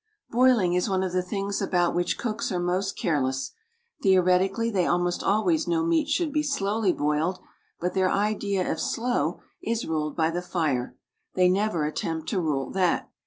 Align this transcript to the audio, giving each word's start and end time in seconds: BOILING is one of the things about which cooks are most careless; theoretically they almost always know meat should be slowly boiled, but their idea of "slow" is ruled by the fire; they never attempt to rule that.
BOILING 0.31 0.73
is 0.73 0.89
one 0.89 1.03
of 1.03 1.11
the 1.13 1.21
things 1.21 1.61
about 1.61 1.93
which 1.93 2.17
cooks 2.17 2.51
are 2.51 2.57
most 2.59 2.97
careless; 2.97 3.51
theoretically 4.01 4.71
they 4.71 4.87
almost 4.87 5.21
always 5.21 5.67
know 5.67 5.85
meat 5.85 6.09
should 6.09 6.33
be 6.33 6.41
slowly 6.41 6.91
boiled, 6.91 7.37
but 7.79 7.93
their 7.93 8.09
idea 8.09 8.71
of 8.71 8.79
"slow" 8.79 9.41
is 9.61 9.85
ruled 9.85 10.15
by 10.17 10.31
the 10.31 10.41
fire; 10.41 10.97
they 11.35 11.47
never 11.49 11.85
attempt 11.85 12.27
to 12.29 12.41
rule 12.41 12.71
that. 12.71 13.11